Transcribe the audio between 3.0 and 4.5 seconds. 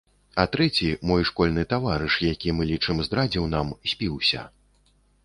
здрадзіў нам, спіўся.